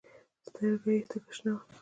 سترګه 0.45 0.89
يې 0.95 1.01
تکه 1.09 1.31
شنه 1.35 1.51
وه. 1.55 1.63